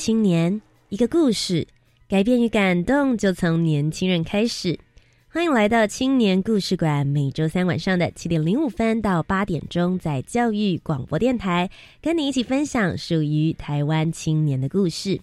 [0.00, 1.68] 青年，一个故事，
[2.08, 4.78] 改变与感动就从年轻人开始。
[5.28, 11.68] 欢迎来到青年故事馆，每周三晚上的七点零五分到八点钟，在教育广播电台，
[12.00, 15.20] 跟你一起分享属于台湾青年的故事。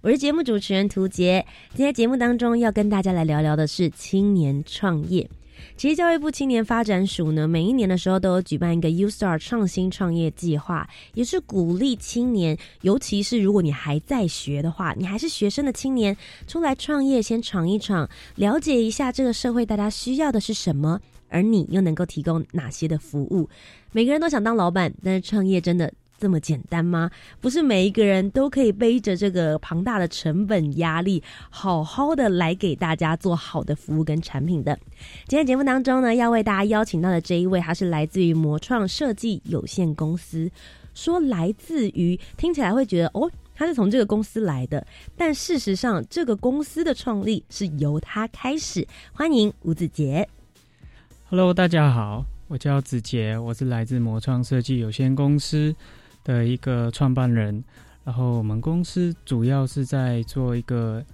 [0.00, 1.44] 我是节目主持人涂杰，
[1.74, 5.28] 今天节目当中要跟大家来聊聊的是青年创业。
[5.76, 16.16] 其实教育部青年发展署呢，每一年的时候都有举办一个 U Star 创新创业计划，也是鼓励青年，尤其是如果你还在学的话，你还是学生的青年，
[16.46, 23.48] 出来创业，先闯一闯，了解一下这个社会大家需要的是什么，而你又能够提供哪些的服务。
[23.92, 25.92] 每个人都想当老板，但是创业真的。
[26.20, 27.10] 这么简单吗？
[27.40, 34.78] 不是每一个人都可以背着这个庞大的成本压力，好好的来给大家做好的服务跟产品的。
[35.26, 40.50] 今天节目当中呢，要为大家邀请到的这一位，他是来自于魔创设计有限公司。
[40.92, 48.86] 说来自于，听起来会觉得哦，他是从这个公司来的，但事实上，这个公司的创立是由他开始。
[49.12, 50.28] 欢迎吴子杰。
[51.30, 55.74] Hello，大家好，我叫子杰，我是来自魔创设计有限公司。
[56.24, 57.62] 的一个创办人，
[58.04, 61.04] 然后我们公司主要是在做一个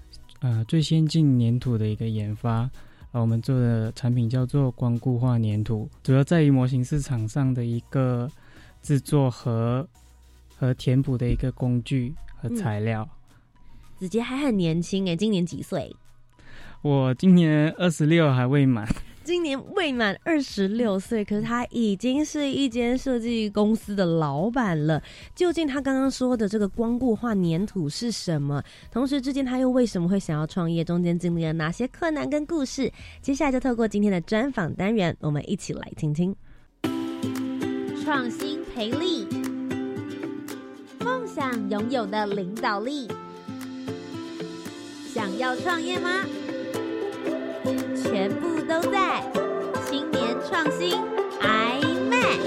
[0.40, 2.68] 呃最先进粘土的一个研发，
[3.12, 8.30] 啊，我们做的产品叫做光固化粘土，主要在于模型市场上的一个
[8.82, 9.86] 制作和
[10.56, 13.08] 和填补的一个工具和材料。
[13.98, 15.94] 子杰还很年轻诶，今年几岁？
[16.82, 18.86] 我今年二十六，还未满。
[19.26, 25.02] 今年未满二十六岁，可是他已经是一间设计公司的老板了。
[25.34, 28.62] 究竟他刚刚说的这个光固化粘土是什么？
[28.92, 30.84] 同时之间他又为什么会想要创业？
[30.84, 32.92] 中间经历了哪些困难跟故事？
[33.20, 36.32] 接下来就透过今天的专访单元，我们一起来听听。
[38.04, 39.26] 创新培力，
[41.00, 43.08] 梦想拥有的领导力，
[45.12, 46.24] 想要创业吗？
[48.04, 49.22] 全部都在
[49.88, 50.98] 青年创新
[51.40, 52.40] iMac。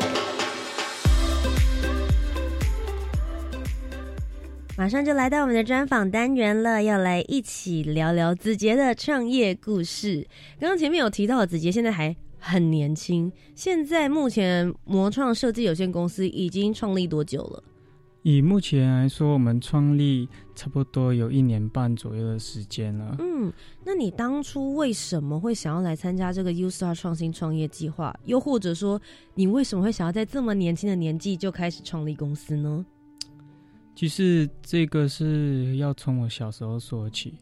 [4.77, 10.27] 马上就来到我们的专访单元了，要来一起聊聊子杰的创业故事。
[10.59, 17.63] 刚刚前面有提到，子杰现在还很年轻，现在目前魔创设计有限公司已经创立多久了？
[18.29, 23.15] 以目前来说，我们创立差不多有一年半左右的时间了。
[23.17, 23.51] 嗯，
[23.83, 28.15] 那你当初为什么会想要来参加这个 U Star 创新创业计划？
[28.25, 29.01] 又或者说，
[29.33, 32.85] 你为什么会想要在这么年轻的年纪就开始创立公司呢？
[33.95, 37.33] 其实这个是要从我小时候说起，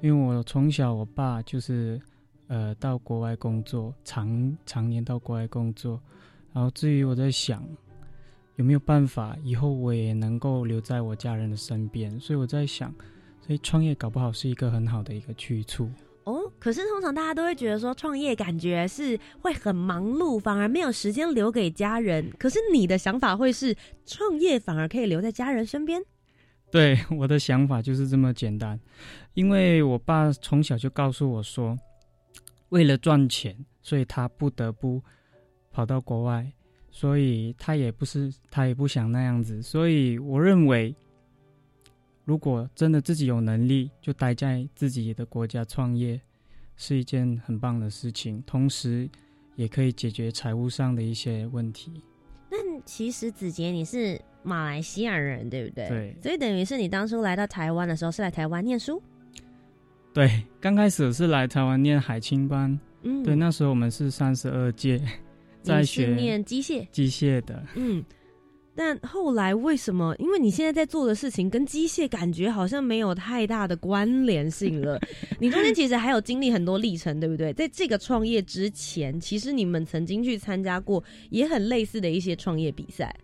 [0.00, 2.00] 因为我从小我爸就是
[2.46, 6.00] 呃到国外工作，常常年到国外工作，
[6.54, 7.62] 然后至于我在想。
[8.56, 12.20] 有没有办法以后我也能够留在我家人的身边？
[12.20, 12.94] 所以我在想，
[13.40, 15.90] 所以创业搞不好是一个很好的一个去处
[16.24, 16.40] 哦。
[16.58, 22.30] 可是通常大家都会觉得说，创业感觉是会很忙碌，反而没有时间留给家人。
[22.38, 23.74] 可是你的想法会是
[24.04, 26.02] 创业反而可以留在家人身边？
[26.70, 28.78] 对，我的想法就是这么简单。
[29.34, 31.76] 因为我爸从小就告诉我说，
[32.68, 35.02] 为了赚钱，所以他不得不
[35.70, 36.52] 跑到国外。
[36.94, 39.62] 所以他也不是，他也不想那样子。
[39.62, 40.94] 所以我认为，
[42.26, 46.20] 如果真的自己有能力，就待在自己的国家创业，
[46.76, 48.42] 是一件很棒的事情。
[48.46, 49.08] 同时，
[49.56, 51.90] 也可以解决财务上的一些问题。
[52.50, 55.88] 那其实子杰你是马来西亚人，对不对？
[55.88, 56.16] 对。
[56.22, 59.02] 所以等于是你当初来到台湾的时候，是来台湾念书？
[60.12, 62.78] 对，刚开始是来台湾念海青班。
[63.00, 63.22] 嗯。
[63.22, 65.00] 对，那时候我们是三十二届。
[65.62, 68.04] 在学念机械，机械的，嗯，
[68.74, 70.14] 但后来为什么？
[70.18, 74.98] 因为你现在在做的事情跟机械感觉好像没有太大的关联性了。
[75.38, 77.52] 你中间其实还有经历很多历程，对不对？
[77.52, 83.14] 在这个创业之前，其实你们曾经去参加过也很类似的一些创业比赛。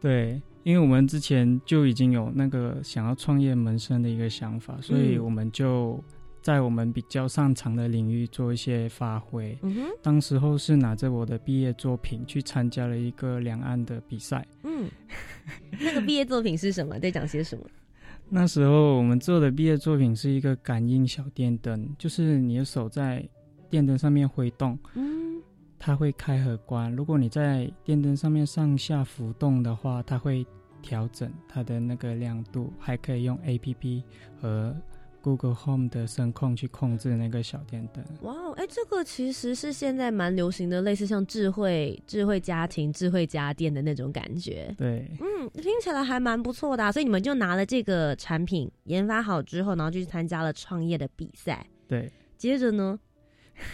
[0.00, 6.02] 对，因为我们之前就已经有那个想要创业门生的一个想法，所以我们就
[6.42, 9.56] 在我们比较擅长的领域做一些发挥。
[9.62, 14.46] 嗯哼，当时候是拿着我的毕业作品去参加了一个两岸的比赛。
[14.62, 14.88] 嗯，
[15.80, 16.98] 那个毕业作品是什么？
[16.98, 17.64] 在讲些什么？
[18.32, 23.28] 那时候我们做的毕业作品是一个感应小电灯，就是你的手在
[23.68, 25.42] 电灯上面挥动，嗯，
[25.78, 26.94] 它会开和关。
[26.94, 30.46] 如果你在电灯上面上下浮动的话，它会
[30.80, 34.04] 调整它的那个亮度，还可以用 A P P
[34.40, 34.74] 和
[35.22, 38.04] Google Home 的声控去控制那个小电灯。
[38.22, 44.74] 哇哦，哎，这个其实是现在蛮流行的，类似像智慧、智慧家庭、智慧家电的那种感觉。
[44.76, 51.66] 对，嗯，听起来还蛮不错的、啊，所以你们就拿了这个产品研发好之后，然后就去参加了创业的比赛。
[51.86, 52.10] 对。
[52.38, 52.98] 接着呢，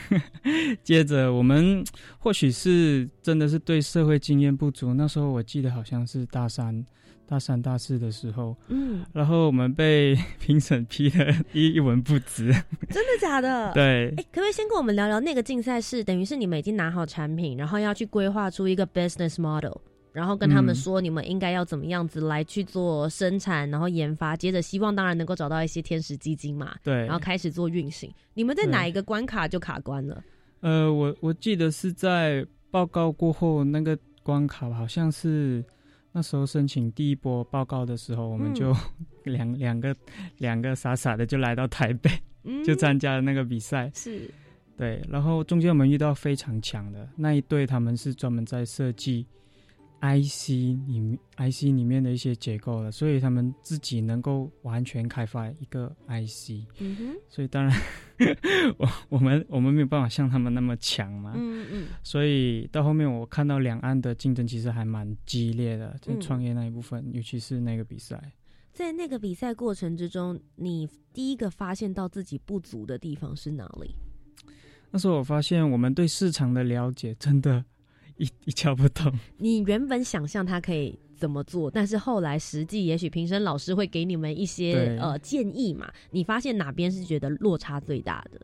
[0.83, 1.85] 接着我们
[2.19, 6.85] 或许是真的是对社会经验不足，那时候我记得好像是大三、
[7.29, 12.53] 大三、大四的时候，嗯，然后我们被 评审批的一一文不值。
[12.91, 13.73] 真的假的？
[13.75, 19.77] 对哎，可不可以先跟我们聊聊那个竞赛是等于是你们已经拿好产品，然后要去规划出一个 business model，
[20.13, 28.11] 然后跟他们嗯说你们应该要怎么样子来去做生产，然后研发，接着希望当然能够找到一些天使基金嘛，对，然后开始做运行。
[28.35, 30.23] 你们在哪一个关卡就卡关了？
[30.61, 35.63] 呃，我我记得是在报告过后那个关卡，好像是
[36.17, 38.75] 那时候申请第一波报告的时候，我们嗯就
[39.31, 39.95] 两两个
[40.39, 42.11] 两个傻傻的就来到台北，
[42.45, 43.91] 嗯，就参加了那个比赛。
[43.95, 44.31] 是
[44.79, 49.27] 对，然后中间我们遇到非常强的那一队，他们是专门在设计
[50.07, 50.49] IC
[50.87, 57.77] 里面 IC 里面的一些结构了，所以他们自己能够完全开发一个 IC，嗯哼，所以当然
[58.79, 61.33] 我我们我们没有办法像他们那么强嘛。
[61.35, 68.21] 嗯嗯所以到后面我看到两岸的竞争其实还蛮激烈的，在嗯创业那一部分，尤其是那个比赛。
[68.73, 73.95] 在那个比赛过程之中，你第一个发现到自己不足的地方是哪里？
[74.91, 77.65] 那时候我发现我们对市场的了解真的
[78.17, 79.13] 一一窍不通。
[79.39, 85.91] 你原本想象他可以怎么做，但是后来实际也许评审老师会给你们一些呃建议嘛。
[86.11, 88.41] 你发现哪边是觉得落差最大的？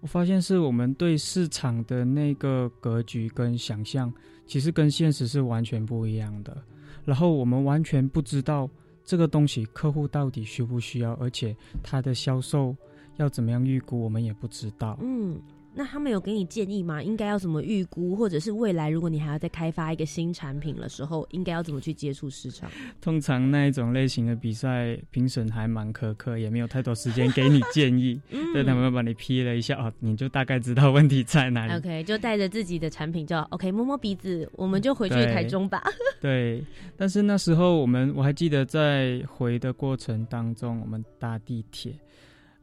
[0.00, 4.12] 我发现是我们对市场的那个格局跟想象，
[4.46, 6.60] 其实跟现实是完全不一样的。
[7.04, 8.68] 然后我们完全不知道
[9.04, 12.76] 这个东西客户到底需不需要，而且它的销售
[13.18, 14.98] 要怎么样预估，我们也不知道。
[15.00, 15.40] 嗯，
[15.74, 17.02] 那他们有给你建议吗？
[17.02, 22.70] 应该要怎么预估，或者是未来如果你还要再开发一个新产品的时候，应该要怎么去接触市场？
[23.00, 28.20] 通常那一种类型的比赛，评审还蛮苛刻，也没有太多时间给你 建议。
[28.30, 31.72] 嗯对，他们会把你批了一下哦，你就大概知道问题在哪里。
[31.74, 35.82] OK，就带着自己的产品就 OK 摸摸鼻子，我们就回去对台中吧。
[36.20, 36.62] 对，
[36.96, 41.92] 但是那时候我们我还记得在回的过程当中，我们搭地铁，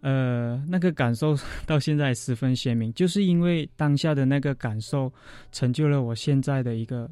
[0.02, 1.36] 呃，那个感受
[1.66, 5.12] 到现在十分鲜明，就是因为当下的那个感受，
[5.52, 7.10] 成就了我现在的一个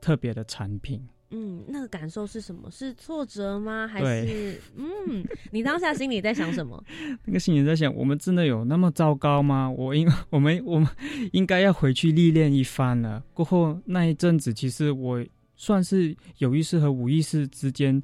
[0.00, 1.00] 特别的产品。
[1.30, 2.70] 嗯，那个感受是什么？
[2.70, 3.86] 是挫折吗？
[3.88, 5.24] 还是嗯？
[5.50, 6.82] 你当下心里在想什么？
[7.26, 9.68] 那个心里在想，我们真的有那么糟糕吗？
[9.68, 10.88] 我应我们我们
[11.32, 13.24] 应该要回去历练一番了。
[13.34, 15.24] 过后那一阵子，其实我
[15.56, 18.00] 算是有意识和无意识之间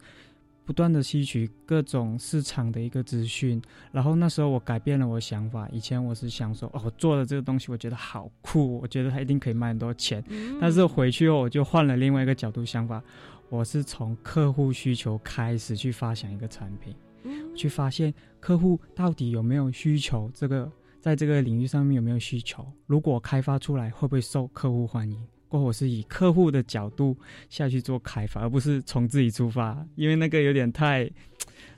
[0.65, 3.61] 不断的吸取各种市场的一个资讯，
[3.91, 5.69] 然后那时候我改变了我想法。
[5.73, 10.23] 以前我是想说，哦，我做了这个东西，我觉得好酷，我觉得它一定可以卖很多钱。
[10.29, 13.03] 嗯但是回去后，我就换了另外一个角度想法，
[13.49, 16.95] 我是从客户需求开始去发想一个产品。
[17.25, 25.21] 嗯去发现客户到底有没有需求，这个在这个领域上面有没有需求，如果开发出来会不会受客户欢迎？
[25.53, 27.15] 过后我是以客户的角度
[27.51, 31.07] 下去做开发，而不是从自己出发，因为那个有点太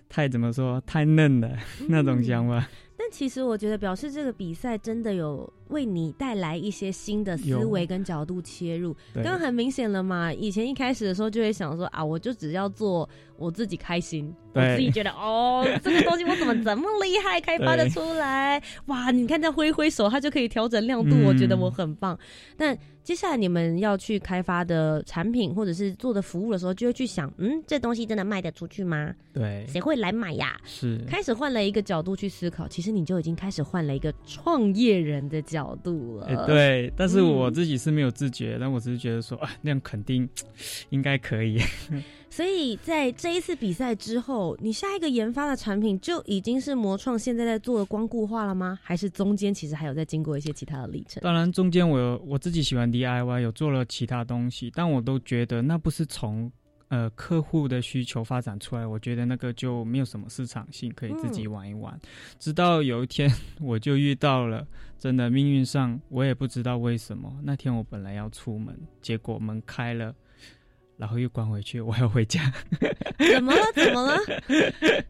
[0.09, 1.59] 太怎么说太嫩了
[1.91, 2.65] 那种想法。
[2.94, 8.93] 但其实我觉得，表示这个比赛真的有为你带来一些新的思维跟角度切入。
[9.15, 18.61] 刚刚很明显了嘛，以前一开始的时候就会想说啊，我就只要做我自己开心，我对自己觉得哦， 这个东西我怎么这么厉害，开发的出来？
[18.87, 22.19] 哇，你看这挥挥手，它就可以调整亮度，嗯我觉得我很棒。
[22.57, 29.15] 但接下来你们要去开发的产品或者是做的服务的时候，就会去想，嗯，这东西真的卖得出去吗？
[29.33, 30.59] 对，谁会来买呀？
[30.65, 36.27] 是开始换了一个角度去思考，其实你就已经开始换了一个创业人的角度了。
[36.27, 40.29] 哎、对，但是我嗯自己是没有自觉，但我只是觉得说啊，那样肯定
[40.91, 41.61] 应该可以。
[42.31, 48.77] 所以在这一次比赛之后，你下一个研发的产品就已经是魔创现在在做的光固化了吗？
[48.83, 51.23] 还是中间其实还有在经过一些其他的历程？
[51.23, 56.51] 当然，中间我有我自己喜欢 DIY，有做了其他东西，但我都觉得那不是从
[56.89, 61.99] 呃客户的需求发展出来，我觉得那个就没有什么市场性，可以自己玩一玩。
[62.39, 64.67] 直到有一天， 我就遇到了，
[64.99, 70.15] 真的命运上我也不知道为什么，那天我本来要出门，结果门开了。
[70.97, 72.41] 然后又关回去，我要回家。
[73.19, 73.61] 怎么了？
[73.75, 74.17] 怎么了？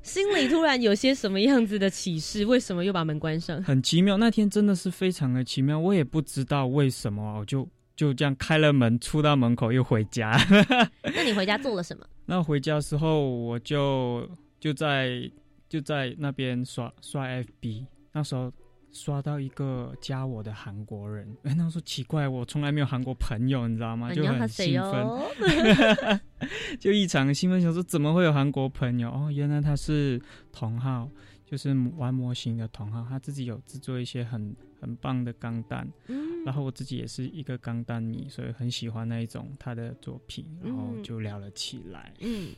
[0.03, 2.43] 心里突然有些什么样子的启示？
[2.47, 3.63] 为什么又把门关上？
[3.63, 10.37] 很奇妙，那天真的是非常的奇妙，我也不知道为什么，我就就这样开了门，出到门口又回家。
[11.03, 12.07] 那你回家做了什么？
[12.27, 15.31] 那回家时候，我就就在
[15.69, 18.53] 就在那边刷刷 FB，那时候。
[18.97, 24.15] 刷到一个加我的韩国人，哎，那时候奇怪，我从来没有韩国朋友，你知道吗？
[24.15, 26.21] 就很兴奋，
[26.79, 29.11] 就异常兴奋，想说怎么会有韩国朋友？
[29.11, 30.23] 哦，原来他是
[30.53, 31.11] 同号，
[31.45, 34.55] 就是玩模型的同号，他自己有制作一些很
[34.85, 42.13] 很棒的钢弹，嗯，然后我自己也是一个钢弹迷，所以很喜欢那一种他的作品，然后就聊了起来。
[42.21, 42.51] 嗯，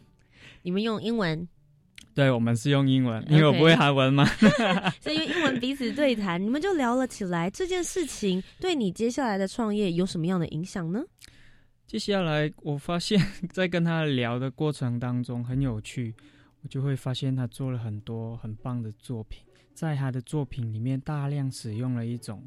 [0.62, 1.46] 你们用英文。
[2.14, 4.24] 对，我们是用英文，因为我不会韩文嘛，
[5.00, 7.48] 所以用英文彼此对谈，你们就聊了起来。
[7.48, 11.04] 这件事情对你接下来的创业有什么样的影响呢？
[11.86, 13.20] 接下来我发现，
[13.52, 16.12] 在跟他聊的过程当中很有趣，
[16.62, 19.45] 我就会发现他做了很多很棒的作品，
[19.76, 22.42] 在他的作品里面大量使用了一种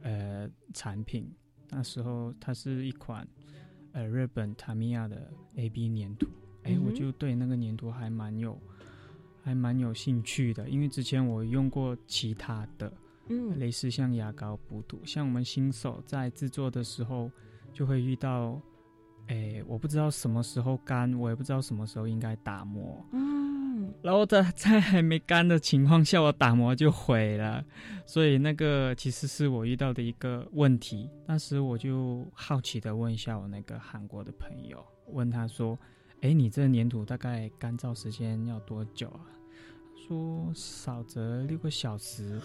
[0.00, 1.30] 呃产品，
[1.68, 3.26] 那时候它是一款
[3.92, 6.28] 呃日本塔米亚的 A B 粘土，
[6.62, 8.58] 哎，我就对那个粘土还蛮有。
[9.44, 12.92] 还蛮有兴趣的，因为之前我用过其他的，
[13.30, 17.30] 嗯，类似像牙膏补土，像我们新手在制作的时候
[17.72, 18.60] 就会遇到，
[19.28, 27.64] 哎，我不知道什么时候干，我也不知道什么时候应该打磨，嗯，然后在 在还没干的情况下，我打磨就毁了，
[28.06, 31.08] 所以那个其实是我遇到的一个问题。
[31.26, 35.78] 当时我就好奇的问一下我那个韩国的朋友，问他说，
[36.22, 39.20] 哎，你这粘土大概干燥时间要多久啊？
[40.06, 42.40] 说少则六个小时，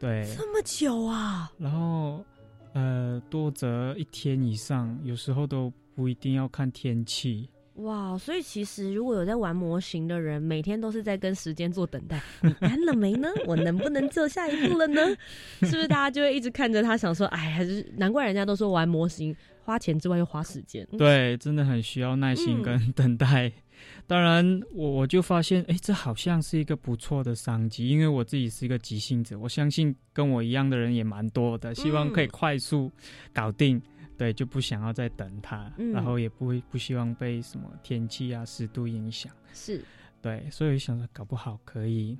[0.00, 1.52] 对，这么久啊！
[1.56, 2.24] 然后，
[2.72, 7.48] 呃，多则一天以上，有时候都不一定要看天气。
[7.76, 12.20] 哇，所以其实如果有在玩模型的人，每天都是在跟时间做等待。
[12.42, 13.28] 你干了没呢？
[13.46, 15.00] 我能不能做下一步了呢？
[15.62, 19.34] 是不是大家就会一直看着他，想说，哎，还是难怪人家都说玩模型
[19.64, 20.86] 花钱之外又花时间。
[20.98, 23.50] 对，真的很需要耐心跟等待。
[24.06, 32.92] 当然，我我就发现，哎，这好像是一个不错的商机，因为我自己是一个急性子，我相信跟我一样的人也蛮多的，希望可以快速
[33.32, 33.80] 搞定，
[34.22, 39.84] 对，就不想要再等它，然后也不会不希望被什么天气啊、湿度影响，是，
[40.20, 42.16] 对，所以想说，搞不好可以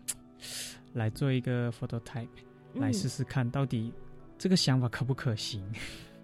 [0.94, 2.26] 来做一个 photo type，
[2.74, 3.92] 来试试看到底
[4.36, 5.64] 这个想法可不可行。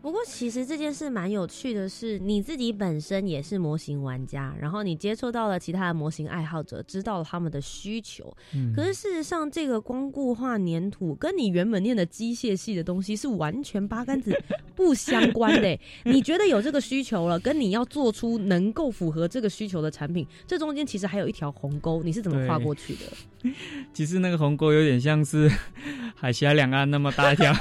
[0.01, 8.35] 不过，其实这件事蛮有趣的，是你自己本身也是模型玩家，然后你接触到了其他的模型爱好者，知道了他们的需求。
[8.55, 14.33] 嗯，可是事实上，这个光固化粘土跟你原本念的机械系的东西是完全八竿子
[14.75, 15.79] 不相关的。
[16.05, 23.51] 你觉得有这个需求了，跟你要做出能够符合这个需求的产品，这中间其实还有一条鸿沟，你是怎么跨过去的？
[23.93, 25.51] 其实那个鸿沟有点像是
[26.15, 27.53] 海峡两岸那么大一条。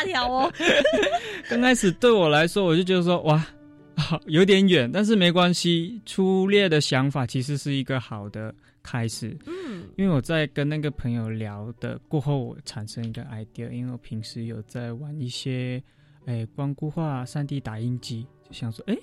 [0.00, 0.52] 大条哦。
[1.48, 3.46] 刚开始对我来说，我就觉得说哇，
[4.26, 6.00] 有点远，但是没关系。
[6.06, 9.36] 粗略的想法其实是一个好的开始。
[9.46, 15.82] 嗯，因为我在跟那个朋友聊的过后，我产生一个 idea，因为我平时有在玩一些
[16.24, 18.96] 哎光固化三 D 打印机，就想说，哎，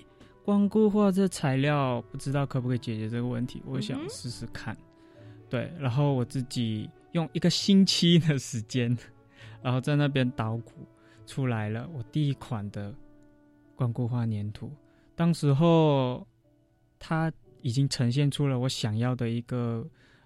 [0.44, 4.76] 光固化这材料不知道可不可以解决这个问题，我想试试看。
[5.50, 8.98] 对，然后我自己用一个星期的时间，
[9.68, 10.72] 然后在那边捣鼓。
[11.30, 12.96] 出来了，我第一款的
[13.76, 14.72] 光固化粘土，
[15.14, 16.26] 当时候
[16.98, 17.30] 它
[17.62, 19.86] 已经呈现出了我想要的一个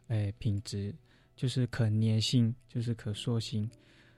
[0.09, 0.93] 诶品质，
[1.35, 3.67] 就是可粘性，就是可塑性，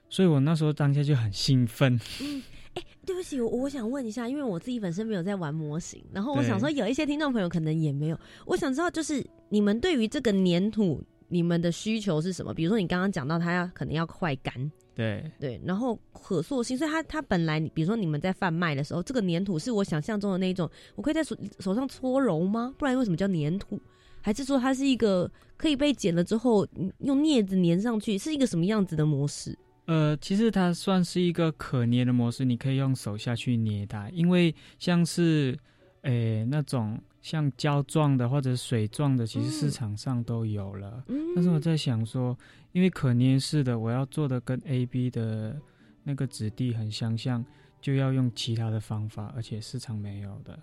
[0.09, 1.97] 所以我那时候当下就很兴奋。
[2.19, 12.53] 嗯，哎，对不起，我我想问一下，因为我自己本身没有在玩模型，然后我想说有一些听众朋友可能也没有，我想知道就是你们对于这个粘土，你们的需求是什么？
[12.53, 14.69] 比如说你刚刚讲到它要可能要快干。
[14.95, 22.73] 对对，然后可塑性，所以它它本来，比如说你们在贩卖的时候，这个粘土是我想象中的那一种，我可以在手手上搓揉吗？
[22.77, 23.79] 不然为什么叫粘土？
[24.21, 26.67] 还是说它是一个可以被剪了之后
[26.99, 29.57] 用镊子粘上去，是一个什么样子的模式？
[29.85, 35.57] 呃，其实它算是一个可捏的模式，你可以用手下去捏它，因为像是
[36.03, 37.01] 诶那种。
[37.23, 41.03] 像胶状的或者水状的，其实市场上都有了。
[41.07, 42.37] 嗯但是我在想说，
[42.73, 45.59] 因为可捏式的，我要做的跟 A B 的
[46.03, 47.43] 那个质地很相像，
[47.81, 50.59] 就要用其他的方法，而且市场没有的。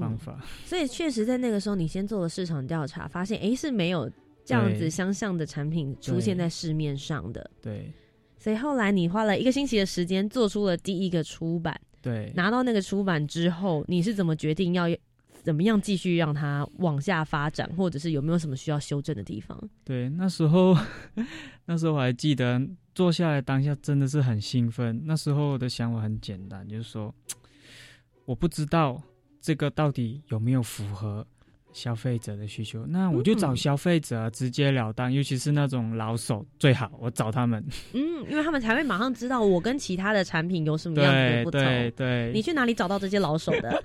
[0.00, 0.40] 方法。
[0.64, 4.10] 所以确实在那个时候，你先做了市场调查，发现哎是没有
[4.44, 7.50] 这样子相像的产品出现在市面上的。
[7.60, 7.92] 对。
[8.38, 11.78] 所以后来你花了一个星期的时间做出了第一个出版。
[12.00, 12.32] 对。
[12.36, 14.84] 拿到那个出版之后，你是怎么决定要
[15.44, 19.56] 怎么样继续让它往下发展，或者是有没有什么需要修正的地方？
[19.84, 20.74] 对，那时候
[21.66, 22.60] 那时候我还记得
[22.94, 25.02] 坐下来当下真的是很兴奋。
[25.04, 27.14] 那时候的想法很简单，就是说
[28.24, 29.00] 我不知道
[29.38, 31.26] 这个到底有没有符合。
[31.74, 37.62] 消费者的需求，那我就找消费者直截了当，尤其是那种老手最好，我找他们。
[37.92, 38.00] 嗯，
[38.30, 41.60] 因为他们才会马上知道我跟其他的产品有什么样的不同。
[41.60, 43.82] 对对，你去哪里找到这些老手的？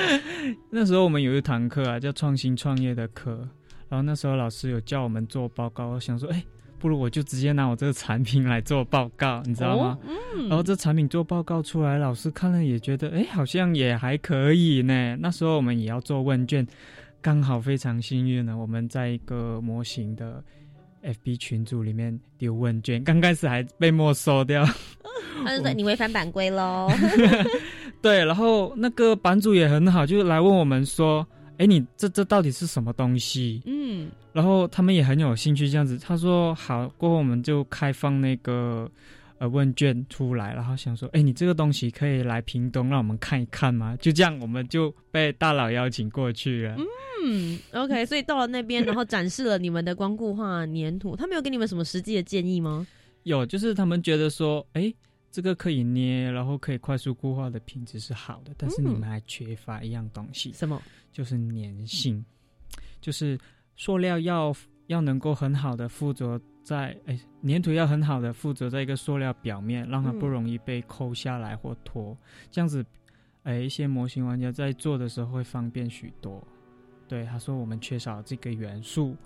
[0.70, 3.48] 那时候我们有一堂课啊，叫创新创业的课，
[3.88, 6.44] 然后那时候老师有叫我们做报告，我想说，哎，
[6.78, 9.98] 不如我就直接拿我这个产品来做报告，你知道吗？
[10.04, 10.48] 嗯。
[10.50, 15.16] 然后这产品做报告出来，老师看了也觉得，哎，好像也还可以呢。
[15.18, 16.66] 那时候我们也要做问卷。
[17.22, 20.42] 刚好非常幸运呢，我们在一个模型的
[21.04, 24.64] FB 群组里面丢问卷，刚开始还被没收掉，
[25.44, 26.90] 他就说你违反版规喽。
[28.02, 31.24] 对，然后那个版主也很好，就来问我们说
[31.58, 38.90] ：“哎，你这这到底是什么东西？”嗯，然后他们也很有兴趣这样子，他说好，过后我们就开放那个。
[39.42, 43.96] 呃，问卷出来，然后想说，哎，你这个东西可以来屏东让我们看一看吗？
[44.00, 46.76] 就这样，我们就被大佬邀请过去了。
[47.24, 52.86] 嗯，OK， 所以到了那边，然后展示了你们的光固化粘土，他们有给你们什么实际的建议吗？
[53.24, 54.94] 有，就是他们觉得说，哎，
[55.32, 60.80] 这个可以捏，然后可以快速固化的品质是好的，但是你们还缺乏一样东西，什么？
[61.12, 62.24] 就是粘性，
[63.00, 63.36] 就是
[63.74, 64.54] 塑料要
[64.86, 66.40] 要能够很好的附着。
[66.64, 72.16] 在哎，粘土要很好的附着在一个塑料表面，让它不容易被抠下来或脱，
[72.52, 72.86] 这样子，
[73.42, 76.40] 哎，一些模型玩家在做的时候会方便许多。
[77.08, 79.16] 对，他说我们缺少这个元素。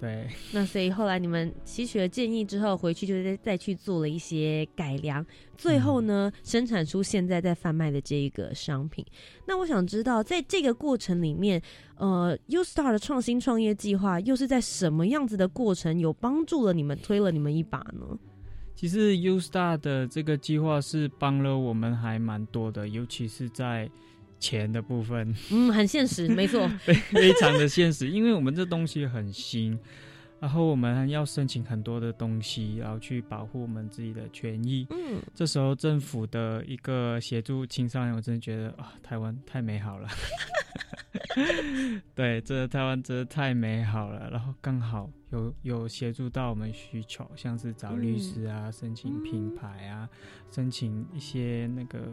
[0.00, 5.24] 对， 那所以后来你们吸取了建议之后，回去就再再去做了一些改良，
[5.56, 9.04] 最后呢，生产出现在在贩卖的这一个商品。
[9.46, 11.60] 那我想知道，在这个过程里面，
[11.96, 18.18] 呃，U Star 的创新创业计划又是在什么样子的过程，有帮助了你们，推了你们一把呢？
[18.76, 23.90] 其实 U Star 的这个计划是帮了我们还蛮多的，尤其是在。
[24.38, 29.78] 钱的部分，嗯，很现实，没错， 非非常的现实，因为我们这东西很新，
[30.40, 34.86] 然后我们要申请很多的东西，然后去保护我们自己的权益。
[34.90, 40.08] 嗯，这时候政府的一个协助青少年，我真的觉得啊，台湾太美好了。
[42.14, 44.28] 对，这台湾真的太美好了。
[44.30, 50.08] 然后刚好有有协助到我们需求，像是找律师啊，申请品牌啊，
[50.50, 52.12] 申请一些那个。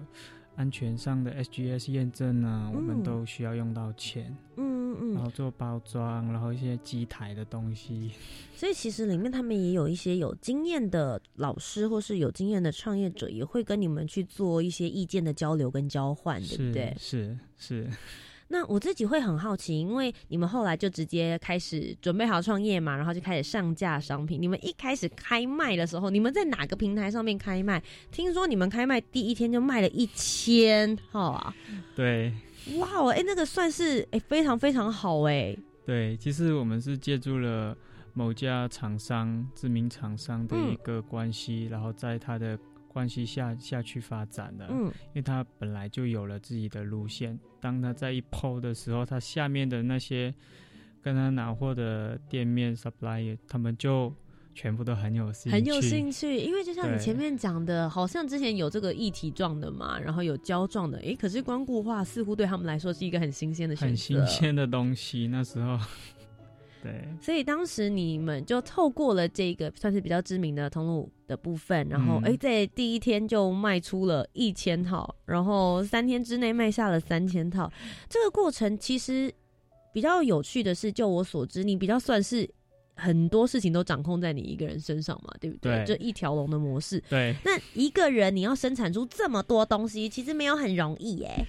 [0.55, 8.11] 安全上的 SGS 验证呢，我们都需要用到钱，嗯嗯嗯，然后做包装，然后一些机台的东西。
[8.55, 16.95] 所以其实里面他们也有一些有经验的老师，或是有经验的创业者，也会跟你们去做一些意见的交流跟交换，对不对？
[16.97, 17.89] 是是。
[18.55, 24.41] 那我自己会很好奇，因为你们后来就直接开始准备好创业嘛，然后就开始上架商品。
[24.41, 27.83] 你们一开始开卖的时候，你们在哪个平台上面开卖？
[28.13, 31.53] 听说你们开卖第一天就卖了一千号啊！
[31.97, 32.31] 对，
[32.77, 35.53] 哇哦，哎，那个算是哎非常非常好哎。
[35.85, 37.75] 对，其实我们是借助了
[38.13, 42.57] 某家厂商、知名厂商的一个关系，然后在他的。
[42.95, 47.37] 关系下下去发展的，嗯，因为他本来就有了自己的路线。
[47.59, 50.33] 当他在一抛的时候，他下面的那些
[51.01, 54.15] 跟他拿货的店面 supply，他们就
[54.53, 56.37] 全部都很有兴趣，很有兴趣。
[56.37, 65.27] 因为就像你前面讲的，好像之前有这个一体状的嘛，然后有胶状的，诶，可是光固化似乎对他们来说是一个很新鲜的选择，很新鲜的东西。
[65.27, 65.77] 那时候。
[66.85, 77.71] 对，所以当时你们就透过了这个算是比较知名的通路的部分，然后哎，在第一天就卖出了一千套，然后三天之内卖下了三千套。
[78.07, 79.33] 这个过程其实
[79.91, 82.47] 比较有趣的是，就我所知，你比较算是
[82.93, 85.83] 很多事情都掌控在你一个人身上嘛，对不对？
[85.85, 87.03] 就一条龙的模式。
[87.09, 91.47] 对，那一个人你要生产出这么多东西，其实没有很容易耶。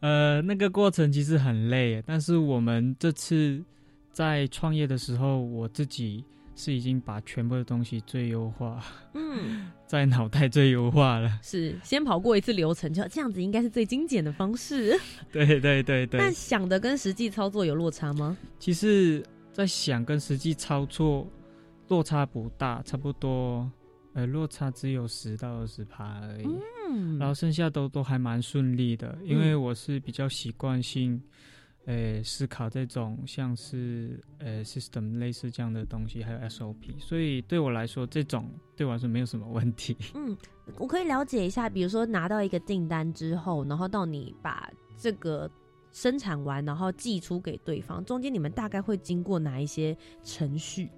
[0.00, 3.62] 呃，那个过程其实很累，但是我们这次。
[4.12, 6.24] 在创业的时候，我自己
[6.56, 8.82] 是已经把全部的东西最优化，
[9.14, 11.38] 嗯， 在脑袋最优化了。
[11.42, 14.98] 是先跑过一次流程，就这样子应该是最精简的方式。
[15.32, 16.20] 对对对对。
[16.20, 18.36] 但想的跟实际操作有落差吗？
[18.58, 21.26] 其实，在想跟实际操作
[21.88, 23.70] 落差不大，差不多
[24.12, 26.48] 呃，落差只有十到二十趴而已。
[26.90, 31.22] 嗯，然后剩下都都还蛮顺利的，因为我是比较习惯性，
[31.86, 39.96] 呃，思考这种像是呃 system 类似这样的东西，还有 SOP，所以对我来说，这种对我来说没有什么问题。
[40.14, 40.36] 嗯，
[40.78, 45.50] 我可以了解一下，比如说拿到一个订单之后，然后到你把这个
[45.90, 50.90] 生产完，然后寄出给对方，中间你们大概会经过哪一些程序？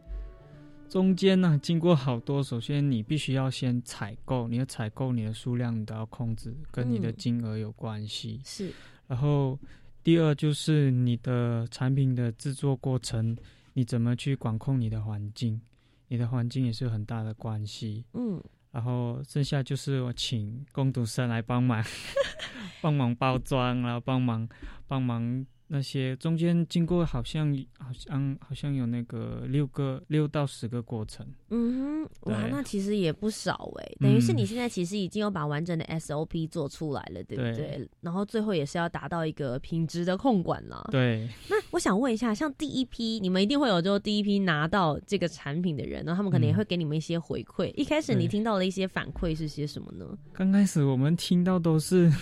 [0.88, 2.42] 中间呢，经过好多。
[2.42, 8.40] 首先，你必须要先采购，你的采购你的数量你都要控制，跟你的金额有关系。
[8.44, 8.70] 是。
[9.06, 9.58] 然后，
[10.02, 13.36] 第二就是你的产品的制作过程，
[13.74, 15.60] 你怎么去管控你的环境？
[16.08, 18.04] 你的环境也是有很大的关系。
[18.14, 18.42] 嗯。
[18.70, 21.84] 然后剩下就是我请工读生来帮忙，
[22.80, 24.48] 帮忙包装，然后帮忙
[24.86, 25.46] 帮忙。
[25.74, 37.88] 那些中间经过好像好像好像有那个六个六到十个过程，嗯哼，哇，那其实也不少哎，等于是你现在其实已经有把完整的 SOP 做出来了，对不对？
[38.02, 40.86] 然后最后也是要达到一个品质的控管了。
[40.90, 41.26] 对。
[41.48, 47.72] 那我想问一下，像第一批你们一定会有就第一批拿到这个产品的人，然后他们可能也会给你们一些回馈。
[47.76, 50.04] 一开始你听到的一些反馈是些什么呢？
[50.34, 52.12] 刚开始我们听到都是。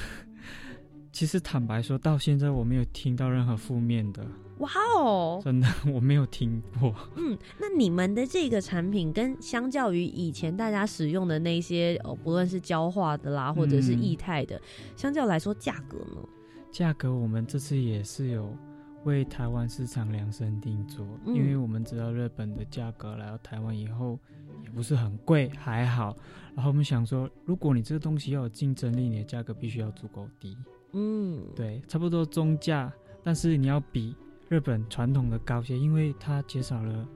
[1.12, 4.24] 其实坦白说，到现在我没有听到任何负面的。
[4.58, 6.94] 哇哦，真的我没有听过。
[7.16, 14.60] 嗯，那你们的这个产品跟相较于以前大家使用的那些，哦，不论是焦化的啦，或者是液态的，
[14.96, 16.22] 相较来说价格呢？
[16.70, 18.54] 价格我们这次也是有
[19.04, 24.18] 为台湾市场量身定做，因为我们知道日本的价格来到台湾以后
[24.62, 26.14] 也不是很贵，还好。
[26.54, 30.54] 然后我们想说，如果你这个东西要有竞争力，你的价格必须要足够低。
[30.92, 34.14] 嗯，对，差不多中价，但是你要比
[34.48, 37.08] 日本传统的高些，因为它减少了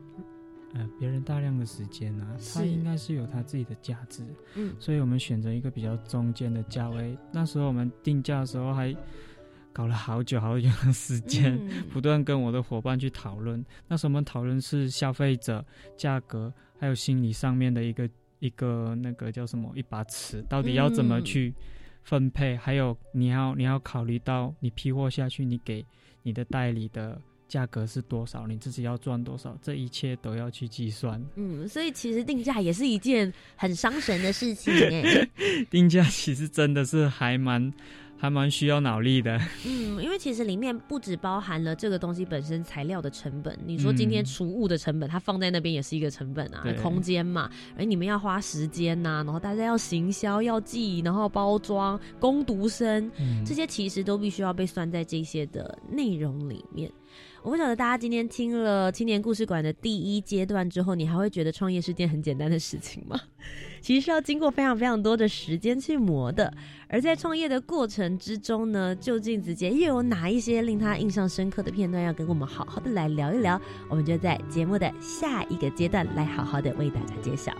[0.74, 4.22] 呃别人大量的时间啊，它应该是有它自己的价值。
[4.54, 7.16] 嗯，所以我们选择一个比较中间的价位。
[7.32, 8.94] 那时候我们定价的时候还
[9.72, 11.60] 搞了好久好久的时间，
[11.92, 13.64] 不断跟我的伙伴去讨论。
[13.88, 15.64] 那时候我们讨论是消费者、
[15.96, 18.08] 价格，还有心理上面的一个
[18.38, 21.52] 一个那个叫什么一把尺，到底要怎么去。
[22.04, 25.84] 分配还有你要你要考虑到你批货下去，你给
[26.22, 31.20] 你的代理的价格是多少，你自己要赚多少，这一切都要去计算。
[31.34, 35.28] 嗯，所以其实定价也是一件很伤神的事情哎。
[35.70, 37.72] 定价其实真的是还蛮。
[38.24, 53.10] 还蛮需要脑力的，嗯，因为其实里面不只包含了这个东西本身材料的成本，你说今天储物的成本，它放在那边也是一个成本啊，空间嘛，而你们要花时间呐，然后大家要行销、要记，然后包装、攻读生，
[53.44, 56.90] 这些其实都必须要被算在这些的内容里面。
[57.44, 63.20] 我不晓得大家今天听了青年故事馆的第一阶段之后，你还会觉得创业是件很简单的事情吗？
[63.82, 66.50] 其实是要经过非常非常多的时间去磨的。
[66.88, 73.60] 而在创业的过程之中呢，究竟子杰又有哪一些令他印象深刻的片段要跟我们好好的来聊一聊？
[73.90, 77.52] 我们就在节目的下一个阶段来好好的为大家揭晓。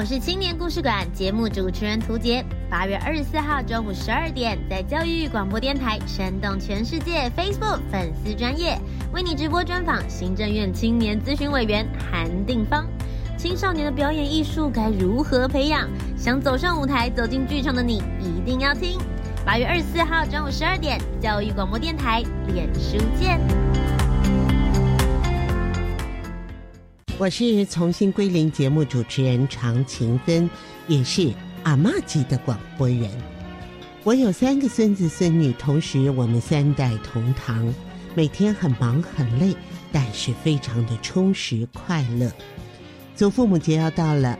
[0.00, 2.42] 我是青年故事馆节目主持人涂杰。
[2.70, 8.78] 八月二十四号中午十二点，在教育广播电台生动全世界 Facebook 粉丝专业
[9.12, 12.86] 为你直播专访行政院青年咨询委员韩定芳。
[13.36, 15.86] 青少年的表演艺术该如何培养？
[16.16, 18.98] 想走上舞台、走进剧场的你，一定要听。
[19.44, 23.38] 八月二十四号中午十二点，教育广播电台脸书见。
[27.20, 30.48] 我是重新归零节目主持人常勤芬，
[30.88, 31.30] 也是
[31.64, 33.10] 阿嬷级的广播人。
[34.04, 37.74] 我有三个孙子孙女，同时我们三代同堂，
[38.14, 39.54] 每天很忙很累，
[39.92, 42.32] 但是非常的充实快乐。
[43.14, 44.38] 祖父母节要到了，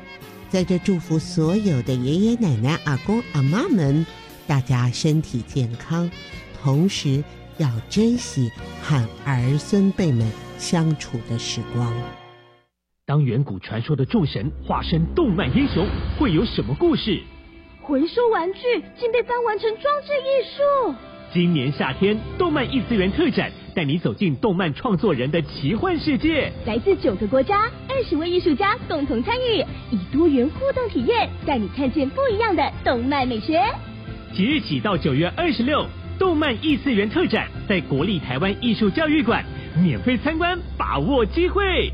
[0.49, 4.07] 在这祝福所有的爷爷奶奶、阿公阿妈们，
[4.47, 6.11] 大家身体健康，
[6.63, 7.23] 同时
[7.59, 8.51] 要珍惜
[8.83, 10.27] 和儿孙辈们
[10.59, 11.95] 相处的时光。
[13.11, 15.85] 当远古传说的众神化身动漫英雄，
[16.17, 17.21] 会有什么故事？
[17.81, 18.61] 回收玩具
[18.97, 20.95] 竟被翻完成装置艺术。
[21.33, 26.53] 今年夏天，动漫异次元特展带你走进动漫创作人的奇幻世界。
[26.65, 29.59] 来自九个国家，二十位艺术家共同参与，
[29.91, 33.61] 以多元互动体验，带你看见不一样的动漫美学。
[34.33, 35.85] 即日起到九月二十六，
[36.17, 39.45] 动漫异次元特展在国立台湾艺术教育馆
[39.83, 41.93] 免费参观，把握机会。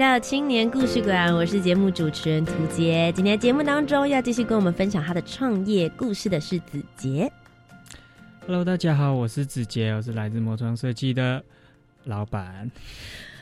[0.00, 3.12] 到青年故事馆，我是节目主持人涂杰。
[3.14, 7.30] 今天节目当中要继续跟我们分享他的创业故事的是子杰。
[8.46, 11.44] Hello，大家好，我是子杰，我是来自魔装设计的
[12.04, 12.70] 老板。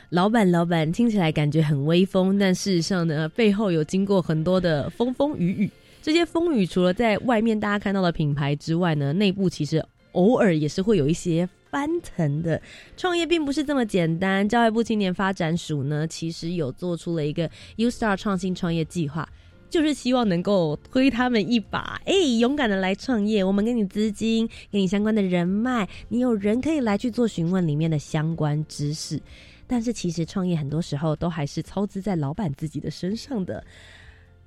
[0.09, 5.71] 老板，老板，听起来感觉很威风，但事实上呢，背后有经过很多的风风雨雨。
[6.01, 11.47] 这些风雨除了在外面大家看到的品牌之外呢，内部其实偶尔也是会有一些。
[11.69, 12.61] 翻腾的
[12.97, 14.47] 创业并不是这么简单。
[14.47, 19.27] 教育部青年发展署呢，其实有做出了一个 U Star 创新创业计划，
[19.69, 22.01] 就是希望能够推他们一把。
[22.05, 29.21] 哎，勇敢的来创业，我们给你资金，给你相关的人脉，你有人可以来去做询问里面的相关知识。
[29.67, 33.63] 但是其实创业很多时候都还是操之在老板自己的身上的。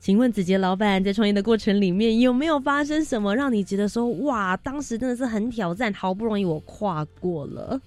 [0.02, 7.80] 请问子杰老板，在创业的过程里面有没有发生什么让你觉得说哇，当时真的是很挑战，好不容易我跨过了？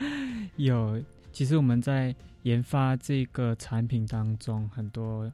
[0.56, 5.32] 有，其实我们在研发这个产品当中，很多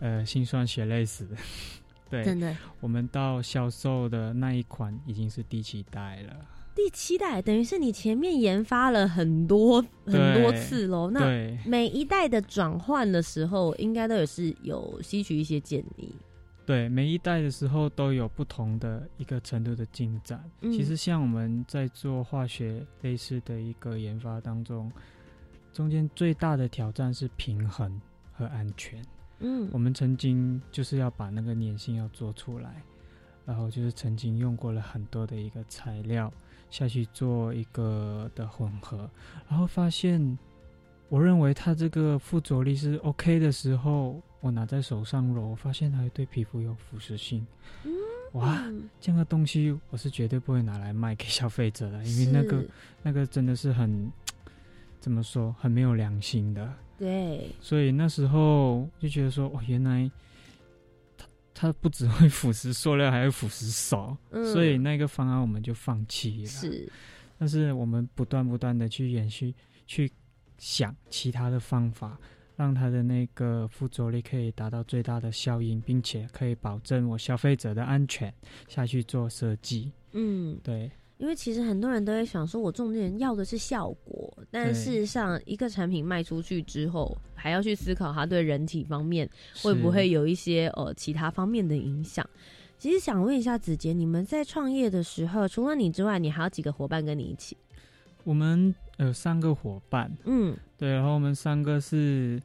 [0.00, 1.26] 呃心酸血泪史。
[2.10, 6.36] 对，真的，我们到销售的那一款已经是第七代了。
[6.78, 11.20] 第七代等于是你前面研发了很多很多次喽，那
[11.66, 16.14] 每一代的转换的时候，应该都也是有吸取一些建议。
[16.64, 20.40] 对，每一代的时候都有不同的一个程度的进展。
[20.60, 24.88] 其实像我们在做化学类似的一个研发当中，
[25.72, 29.04] 中间最大的挑战是平衡和安全。
[29.40, 32.84] 嗯，我们曾经就是要把那个粘性要做出来，
[33.44, 36.32] 然后就是曾经用过了很多的一个材料。
[36.70, 39.08] 下去做一个的混合，
[39.48, 40.38] 然后发现，
[41.08, 47.46] 我认为它这个附着力是 OK 的时候，我拿在手上揉，发现它对皮肤有腐蚀性。
[48.32, 48.62] 哇，
[49.00, 52.64] 这样的东西我是绝对不会拿来卖给消费者的，因为那个
[53.02, 54.12] 那个真的是很
[55.00, 56.72] 怎么说，很没有良心的。
[56.98, 60.10] 对，所以那时候就觉得说，哦，原来。
[61.60, 66.46] 它不只会腐蚀塑料，还会腐蚀手，所以那个方案我们就放弃了。
[66.46, 66.88] 是，
[67.36, 69.52] 但是我们不断不断的去延续，
[69.84, 70.08] 去
[70.56, 72.16] 想其他的方法，
[72.54, 78.32] 让它的那个附着力可以达到最大的效应，并且可以保证我消费者的安全
[78.68, 79.90] 下去做设计。
[80.12, 80.88] 嗯，对。
[81.18, 89.28] 因为其实很多人都会想说，我重点要的是效果，但事实上，一个产品卖出去之后，还要去思考它对人体方面
[89.60, 92.24] 会不会有一些呃其他方面的影响。
[92.78, 97.56] 其实想问一下子杰，你们在创业的时候，除了你之外，你还有几个伙伴跟你一起？
[98.22, 102.40] 我们有三个伙伴，嗯，对，然后我们三个是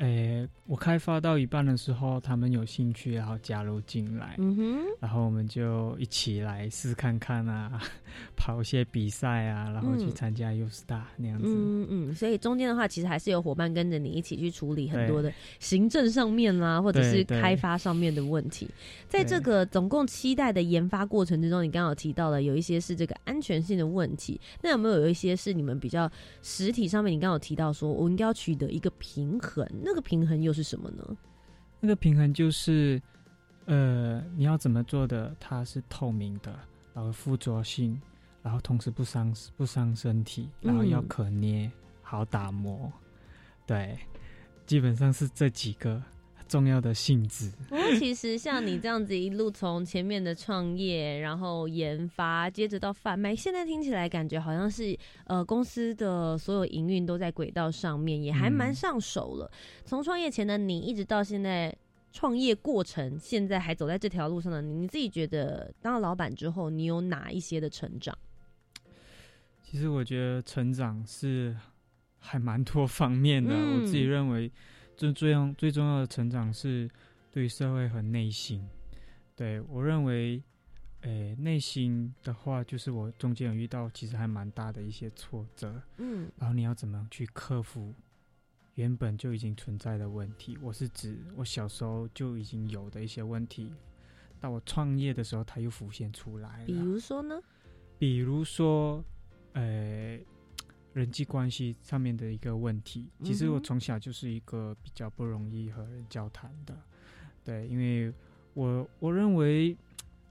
[0.00, 7.78] 诶，我开发到一半的时候，他们有兴趣，然后加入进来，嗯哼，然后我们就一起来试看看啊，
[8.34, 11.44] 跑一些比赛啊，然后去嗯参加 U Star 那样子。
[11.46, 18.66] 嗯嗯，所以中间的话，其实还是有伙伴跟着你一起去处理很多的行政上面啦，或者是开发上面的问题。
[19.06, 26.10] 在这个总共期待的研发过程之中，你刚刚有提到了有一些是这个安全性的问题，那有没有有一些是你们比较
[26.42, 27.12] 实体上面？
[27.12, 31.16] 你刚刚有提到说，我应该要取得一个平衡，那个平衡又是什么呢？
[31.80, 33.00] 那个平衡就是，
[33.64, 36.52] 呃，你要怎么做的，它是透明的，
[36.92, 38.00] 然后附着性，
[38.42, 41.70] 然后同时不伤不伤身体，然后要嗯可捏，
[42.02, 42.92] 好打磨，
[43.66, 43.98] 对，
[44.66, 46.02] 基本上是这几个
[46.50, 47.48] 重要的性质。
[47.68, 59.50] 不过其实像你这样子一路从前面的创业，然后研发，接着到贩卖，现在听起来感觉好像是呃公司的所有营运都在轨道上面，也还蛮嗯上手了。
[59.84, 61.72] 从创业前的你一直到现在
[62.12, 68.18] 创业过程，现在还走在这条路上的你，你自己觉得当了老板之后，你有哪一些的成长？
[69.62, 71.56] 其实我觉得成长是
[72.18, 73.54] 还蛮多方面的。
[73.54, 74.50] 嗯我自己认为，
[75.00, 76.86] 最最重最重要的成长是
[77.30, 78.68] 对社会和内心。
[79.34, 80.42] 对我认为，
[81.00, 87.94] 诶、内心的话，就是我中间有遇到其实还蛮大的一些挫折，嗯然后你要怎么去克服
[88.74, 90.58] 原本就已经存在的问题？
[90.60, 93.72] 我是指我小时候就已经有的一些问题，
[94.38, 96.66] 到我创业的时候，它又浮现出来了。
[96.66, 97.40] 比如说呢？
[97.98, 99.02] 比如说，
[99.54, 100.18] 呃，
[100.92, 103.08] 人际关系上面的一个问题。
[103.22, 106.76] 其实我从小就是一个比较不容易和人交谈的，
[107.44, 108.12] 对，因为
[108.54, 109.76] 我我认为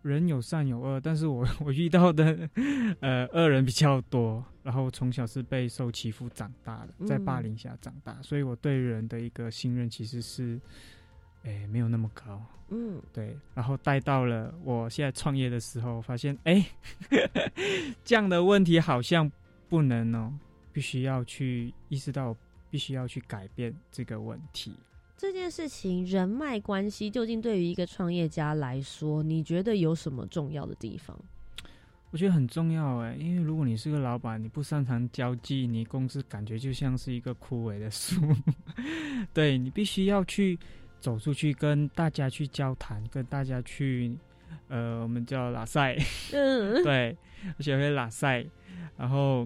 [0.02, 2.50] 人有善有恶，但是我 我遇到的
[3.02, 10.60] 呃恶人比较多，然后从小是被受欺负长大的，在霸嗯凌下长大，所以我对人的一个信任其实是，
[11.43, 12.41] 诶、没有那么高。
[12.72, 16.63] 嗯对，然后带到了我现在创业的时候，发现哎，
[18.06, 19.30] 这样的问题好像
[19.67, 20.32] 不能哦，
[20.80, 22.34] 必须要去意识到，
[22.70, 24.74] 必须要去改变这个问题。
[25.18, 31.20] 这件事情人脉关系究竟对于一个创业家来说，你觉得有什么重要的地方？
[32.12, 38.22] 我觉得很重要哎，因为如果你是个老板，你不擅长交际，你公司感觉就像是一个枯萎的树。
[39.36, 40.58] 对你必须要去
[41.02, 44.15] 走出去，跟大家去交谈，跟大家去，
[44.70, 45.98] 呃，我们叫拉塞。
[46.32, 47.18] 嗯， 对，
[47.58, 48.46] 而且会拉塞，
[48.96, 49.46] 然后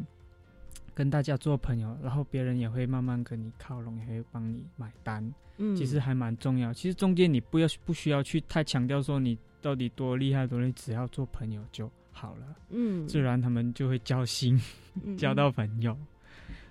[0.94, 5.24] 跟大家做朋友，然后别人也会慢慢跟你靠拢，也会帮你买单。
[5.58, 6.74] 嗯其实还蛮重要。
[6.74, 14.60] 其实中间你不要不需要去太强调说你到底多厉害多厉害，只要做朋友就好了，嗯自然他们就会交心，
[15.04, 15.98] 嗯交到朋友。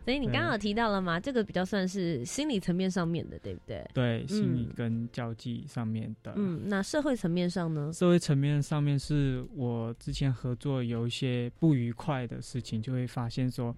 [0.04, 3.88] 所以你刚刚有提到了嘛，这个比较算是心理层面上面的，对不对？
[3.94, 6.32] 对，心理嗯跟交际上面的。
[6.34, 7.92] 嗯，那社会层面上呢？
[7.92, 13.72] 社会层面上面是我之前合作有一些不愉快的事情，就会发现说，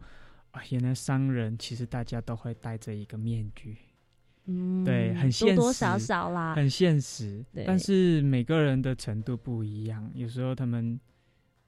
[0.55, 3.77] 啊，原来商人其实大家都会戴着一个面具，
[4.47, 6.55] 嗯，对很现多多少实少啦。
[6.55, 7.45] 很现实。
[7.67, 10.99] 但是每个人的程度不一样，有时候他们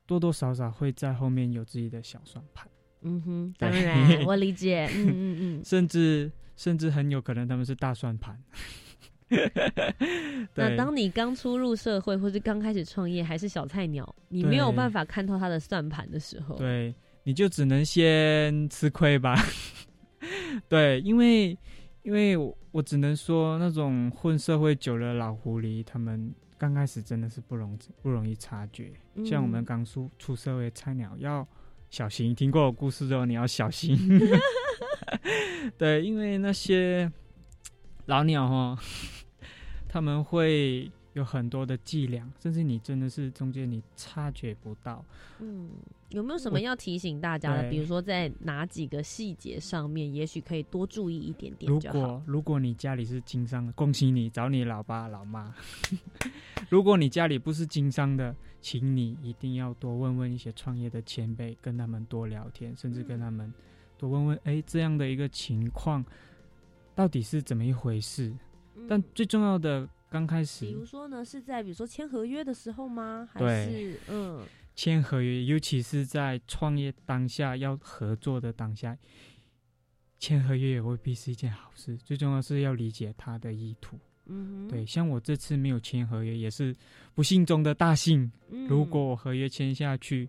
[0.06, 2.68] 多多少少会在后面有自己的小算盘，
[3.02, 4.86] 嗯哼，当然 我理解。
[4.94, 5.64] 嗯嗯嗯。
[5.64, 8.40] 甚至甚至很有可能他们是大算盘。
[10.54, 16.94] 那当你刚初入社会，或是刚开始创业，还是小菜鸟，你没有对办法看透他的算盘的时候，，对，
[17.26, 19.36] 你就只能先吃亏吧。
[20.68, 21.58] 对，因为
[22.04, 28.92] 因为我我只能说，那种混社会久了老狐狸，他们刚开始真的是不容不容易察觉。
[29.24, 31.44] 像我们嗯刚出出社会菜鸟要
[31.90, 33.98] 小心，听过我故事之后你要小心。
[35.76, 37.10] 对，因为那些
[38.04, 38.78] 老鸟哈，
[39.88, 45.02] 他们会有很多的伎俩，甚至你真的是中间你察觉不到。
[45.40, 45.70] 嗯，
[46.10, 47.70] 有没有什么要提醒大家的？
[47.70, 51.80] 比如说在哪几个细节上面，也许可以多注意一点点如。
[51.80, 55.54] 果如果你家里是经商的，恭喜你找你老爸老妈。
[56.68, 63.50] 如果你家里不是经商的，请你一定要多问问一些创业的前辈，跟他们多聊天，甚至跟他们
[63.96, 66.04] 多问问，哎，这样的一个情况
[66.94, 68.28] 到底是怎么一回事？
[68.76, 73.28] 嗯但最重要的，刚开始比如说呢，是在比如说签合约的时候吗？
[73.30, 74.42] 还对是嗯
[74.74, 78.96] 签合约，尤其是在创业当下要合作的当下，
[80.18, 81.94] 签合约也未必是一件好事。
[81.98, 83.98] 最重要是要理解他的意图。
[84.24, 86.74] 嗯，对，像我这次没有签合约，也是
[87.14, 88.30] 不幸中的大幸。
[88.48, 90.28] 嗯如果我合约签下去，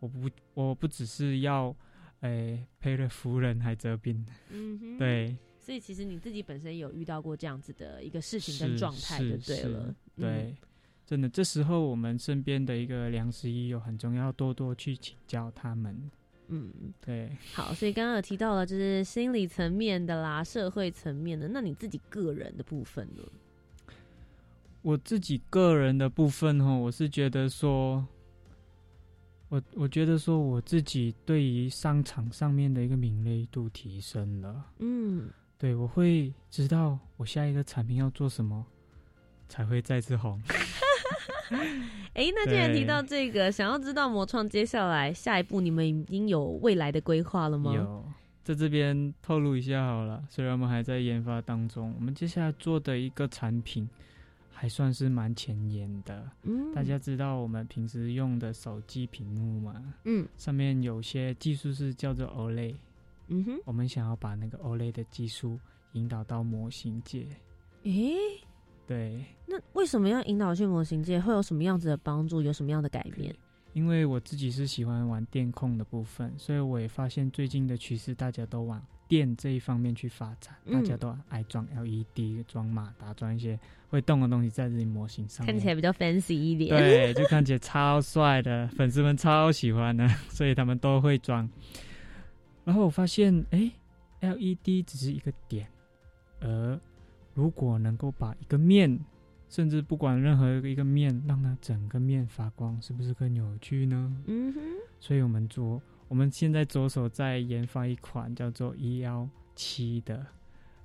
[0.00, 1.74] 我不我不只是要，
[2.20, 4.26] 诶、赔了夫人还折兵。
[4.50, 5.36] 嗯哼，对，
[5.68, 9.84] 所以其实你自己本身有遇到过这样子的一个事情跟状态，就对是了。
[9.84, 10.56] 嗯对，
[11.04, 15.94] 真的，这时候我们身边的一个良师益友很重要，多多去请教他们。
[16.46, 23.22] 嗯，嗯，对，好，所以刚刚有提到了，就是心理层面的啦，社会层面的，那你自己个人的部分呢？
[24.80, 28.06] 我自己个人的部分哈，我是觉得说，
[29.50, 34.72] 我我觉得说我自己对于商场上面的一个敏锐度提升了。
[34.78, 35.28] 嗯，
[35.58, 38.64] 对，我会知道我下一个产品要做什么，
[39.48, 40.40] 才会再次红。
[42.14, 47.72] 哎、那既然提到这个，想要知道魔创接下来下一步你们已经有未来的规划了吗？
[47.74, 48.04] 有，
[48.44, 50.22] 在这边透露一下好了。
[50.28, 53.88] 虽然我们还在研发当中，我们接下来做的一个产品
[54.52, 56.30] 还算是蛮前沿的。
[56.42, 62.74] 嗯，大家知道我们平时用的手机屏幕嘛，嗯上面有些技术是叫做 OLED，
[63.28, 65.58] 嗯哼，我们想要把那个 OLED 的技术
[65.92, 67.26] 引导到模型界。
[67.84, 68.14] 诶、
[68.86, 71.20] 对，那为什么要引导去模型界？
[71.20, 72.42] 会有什么样子的帮助？
[72.42, 73.34] 有什么样的改变？
[73.74, 83.58] 因为我自己是喜欢玩电控的部分，所以我也发现最近的趋势，大家都往电这一方面去发展，嗯大家都爱装 LED、装马达、装一些
[83.88, 86.70] 会动的东西在自己模型上面，看起来比较 fancy 一点。
[86.70, 91.48] 对，就看起来超帅的，粉丝们超喜欢的，所以他们都会装。
[92.68, 93.72] 然后我发现，哎
[94.20, 95.66] ，LED 只是一个点，
[96.38, 96.78] 而
[97.32, 99.00] 如果能够把一个面，
[99.48, 104.14] 甚至不管任何一个面，让它整个面发光，是不是更有趣呢？
[104.26, 104.60] 嗯哼，
[105.00, 110.26] 所以我们着我们现在着手在研发一款叫做 E 幺七的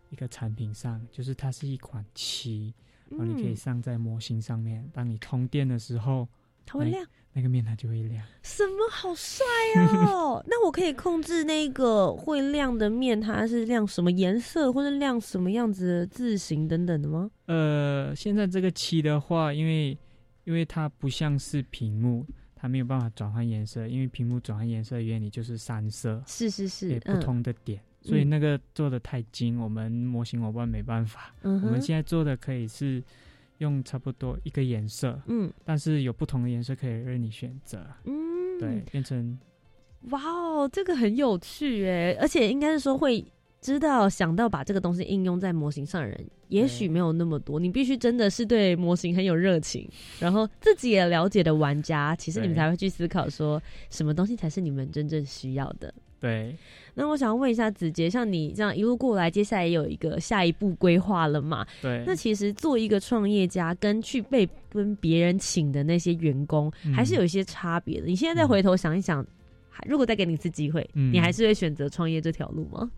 [0.10, 2.74] 一个产品上，就是它是一款漆，
[3.10, 6.30] 然后你可以嗯上在模型上面，当你通电的时候，
[6.66, 8.24] 它会亮，那个面它就会亮。
[8.42, 9.46] 什么好帅
[9.96, 10.44] 哦！
[10.48, 17.30] 那我可以控制那个会亮的面，它是亮什么颜色，或者亮什么样子的字形等等的吗？
[17.48, 19.98] 呃，现在这个漆的话，因为
[20.44, 27.80] 因为它不像是屏幕，它没有办法转换颜色，因为屏幕转换颜色的原理就是三色，是是是对，，不嗯同的点。
[28.02, 31.34] 所以嗯那个做的太精，我们模型伙伴没办法。
[31.44, 33.02] 嗯，我们现在做的可以是
[33.60, 39.38] 用差不多一个颜色，嗯但是有不同的颜色可以任你选择，嗯，对，变成
[40.10, 43.24] 哇哦，这个很有趣哎，而且应该是说会
[43.62, 47.58] 知道想到把这个东西应用在模型上的人，也许没有那么多。
[47.58, 49.90] 你必须真的是对模型很有热情，
[50.20, 55.94] 然后自己也了解的玩家，其实你们才会去思考说什么东西才是你们真正需要的。
[56.24, 56.56] 对。
[56.96, 61.66] 那我想问一下子杰，像你这样一路过来，接下来也有一个下一步规划了嘛？
[61.82, 68.08] 对，那其实做一个创业家，跟去被跟别人请的那些员工，嗯还是有一些差别的。
[68.08, 69.26] 你现在再回头想一想，
[69.70, 72.90] 还如果再给你一次机会，嗯你还是会选择创业这条路吗？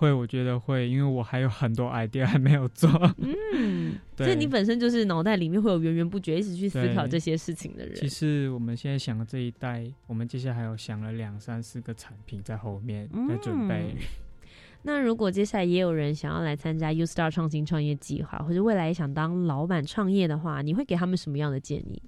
[0.00, 2.90] 会，我觉得会，因为我还有很多 idea 还没有做。
[3.18, 8.08] 嗯，对 所以你本身就是脑袋里面会有源源不绝一直去思考这些事情的人其。
[8.08, 13.94] 实我们现在想的这一代，我们接下来还有想了两三四个产品在后面在准备。
[13.94, 14.00] 嗯
[14.82, 22.02] 那如果接下来也有人想要来参加 U Star 创新创业计划，或者未来也想当老板创业的话，你会给他们什么样的建议？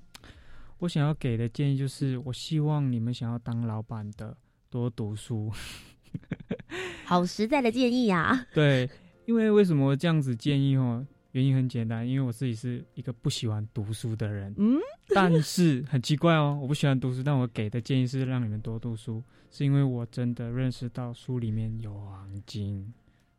[0.78, 4.34] 我想要给的建议就是，我希望你们想要当老板的
[4.70, 5.52] 多读书。
[7.04, 8.88] 好实在的建议啊、 对，
[9.26, 11.06] 因为为什么这样子建议哦？
[11.32, 14.54] 原因很简单，因为我自己是一个不喜欢读书的人。
[14.58, 14.78] 嗯，
[15.14, 22.92] 但是很奇怪哦，我不喜欢读书，但我给的建议是让你们多读书，是因为我真的认识到书里面有黄金，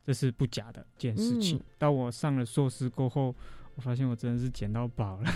[0.03, 1.57] 这是不假的一件事情。
[1.57, 3.35] 嗯到我上了硕士过后，
[3.75, 5.33] 我发现我真的是捡到宝了。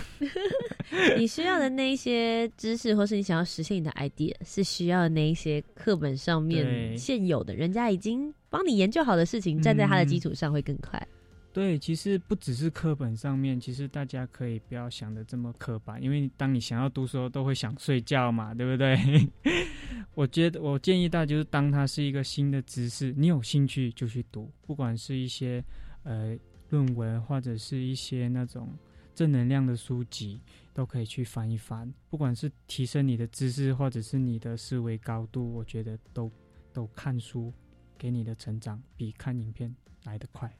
[1.18, 11.06] 你需要的那一些知识，或是你想要实现你的 idea，是需要那一些课本上面现有的，人家已经帮你研究好的事情，站在他的基嗯础上会更快。
[11.52, 18.96] 对，其实不只是课本上面，其实大家可以不要想的这么刻板，因为当你想要读书的时候，都会想睡觉嘛，对不对？
[20.14, 25.62] 我觉得我建议大家就是当它是一个新的知识，你有兴趣就去读，不管是一些
[26.04, 26.36] 呃
[26.70, 28.68] 论文或者是一些那种
[29.14, 30.40] 正能量的书籍，
[30.72, 31.92] 都可以去翻一翻。
[32.08, 36.30] 不管是提升你的知识，或者是你的思维高度，我觉得都
[36.72, 37.52] 都看书
[37.96, 40.54] 给你的成长比看影片来得快。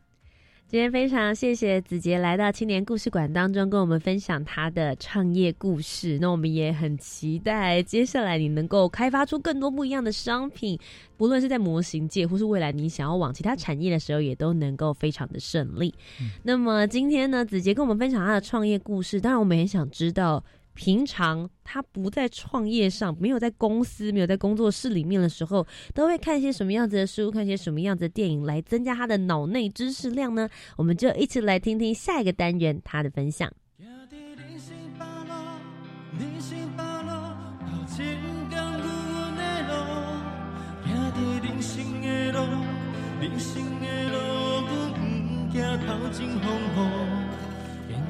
[0.70, 6.18] 今天非常谢谢子杰来到青年故事馆当中，跟我们分享他的创业故事。
[6.20, 10.78] 那我们也很期待接下来你能够开发出更多不一样的商品，
[11.16, 15.94] 不论是在模型界，或是未来你想要往其他产业的时候，也都能够非常的顺利。
[16.42, 20.44] 那么今天呢，子杰跟我们分享他的创业故事，当然我们也很想知道。
[20.78, 30.48] 平常他不在创业上，没有在公司，没有在工作室里面的时候，都会看一些什么样子的书，看一些什么样子的电影来增加他的脑内知识量呢？
[30.76, 33.52] 我们就一起来听听下一个单元他的分享。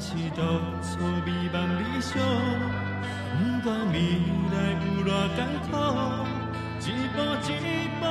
[0.01, 0.40] 是独
[0.80, 2.14] 错美梦理想，
[3.34, 3.38] 不
[3.68, 3.96] 管未
[4.53, 5.38] 来有偌艰
[5.68, 5.74] 苦，
[6.80, 7.51] 一步一
[7.99, 8.03] 步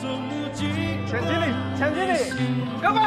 [0.00, 0.52] 总有一
[1.06, 1.44] 钱经理，
[1.78, 2.12] 钱经理，
[2.82, 2.98] 干嘛？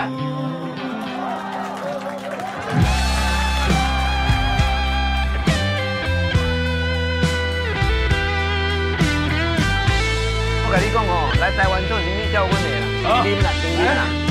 [10.64, 11.12] 我跟你讲哦，
[11.42, 12.68] 来台湾做生意叫阮的
[13.04, 14.31] 啦，经理啦，经理啦。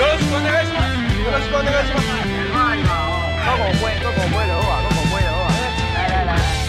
[0.00, 0.94] ろしくお願いします。
[1.20, 2.06] よろしくお願いします。
[2.52, 2.86] まあ今
[3.44, 5.50] どこ覚えどこ覚える方はどこ覚える方は。
[5.94, 6.66] 来来来。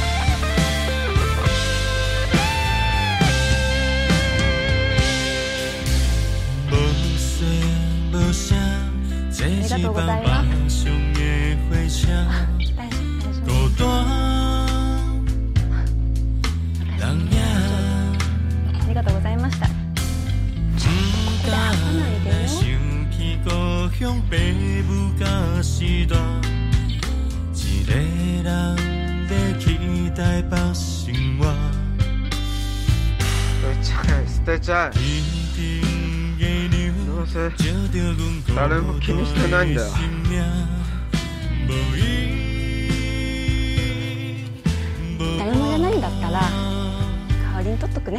[9.40, 10.88] ありがとうございます。
[38.55, 39.89] 誰も気にしてないんだよ。
[45.39, 48.19] 誰もいらないんだったら代わりに取っとくね。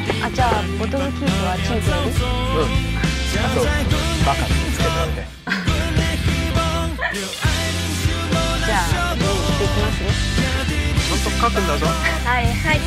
[0.00, 2.72] あじゃあボトルキープはチンプよりうん
[3.36, 3.60] あと
[4.24, 4.48] バカつ
[4.78, 5.20] けておいて
[8.64, 10.08] じゃあ準備していきますね
[10.96, 12.80] ちゃんと書くんだぞはいはい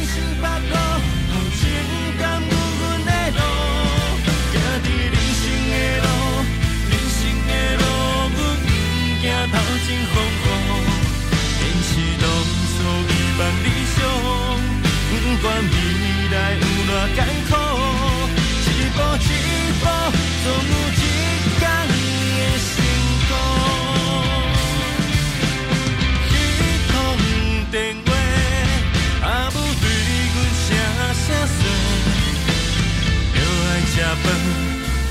[15.40, 16.13] 不管未来
[16.61, 17.53] 有多艰苦，
[18.65, 19.29] 一步一
[19.81, 19.85] 步，
[20.43, 21.03] 总有一
[21.59, 21.93] 天会
[22.65, 22.77] 成
[23.29, 23.33] 功。
[26.31, 26.35] 一
[26.91, 26.93] 通
[27.71, 27.75] 电
[28.07, 28.09] 话，
[29.23, 29.85] 阿母对
[30.33, 30.67] 阮声
[31.25, 31.63] 声说，
[33.35, 34.27] 着爱吃饭，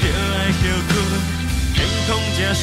[0.02, 0.92] 着爱休困，
[1.76, 1.78] 健
[2.08, 2.62] 康才是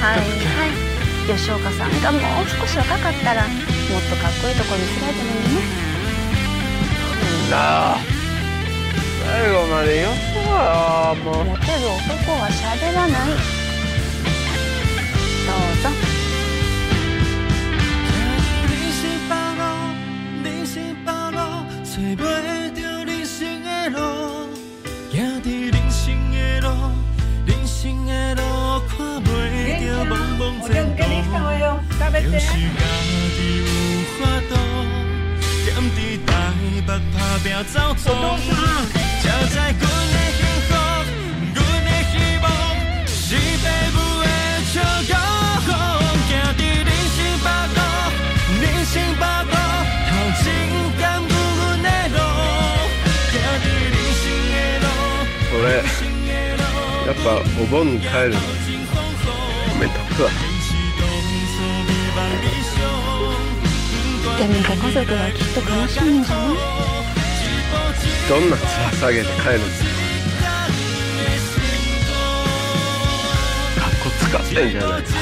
[0.00, 0.20] はい。
[1.26, 3.52] 吉岡さんがもう少し若かったらもっ
[4.08, 5.60] とかっこいいとこ見せられたのにね。
[7.50, 7.96] なあ。
[9.24, 10.10] 最後までよよ
[11.24, 11.44] もう。
[11.44, 13.28] モテる男は喋らない。
[15.46, 16.18] どうぞ。
[22.00, 22.57] お茶
[29.97, 32.55] 漬けできたわよ食べてお父さ
[55.55, 55.81] 俺や
[57.13, 58.33] っぱお盆に帰る
[60.18, 60.30] でも
[64.66, 66.56] ご家族はきっと悲しいんじゃない
[68.28, 68.62] どんなツ
[68.98, 69.84] 下げて帰るんです
[73.76, 75.20] かかっこつかってんじゃないですか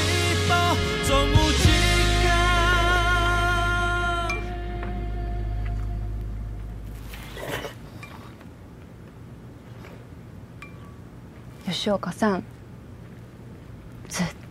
[11.66, 12.55] 吉岡さん。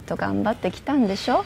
[0.05, 1.43] と頑張ってきたんでしょ？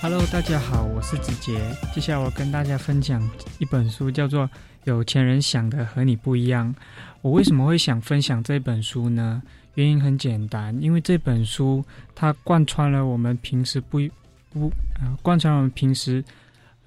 [0.00, 1.58] Hello，大家好，我是子杰。
[1.92, 3.20] 接下来我跟大家分享
[3.58, 4.46] 一本书，叫做
[4.84, 6.72] 《有钱人想的和你不一样》。
[7.20, 9.42] 我为什么会想分享这本书呢？
[9.74, 11.84] 原因很简单，因为这本书
[12.14, 13.98] 它贯穿了我们平时不
[14.50, 14.70] 不
[15.00, 16.24] 呃贯穿我们平时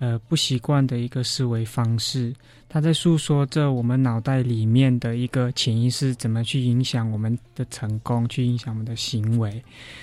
[0.02, 2.34] 呃不习惯的一个思维方式。
[2.68, 9.62] 它在诉说着我们脑袋里面的一个潜意识怎么去影响我们的成功，去影响我们的行为。